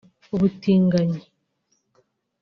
[0.35, 1.19] ubutinganyi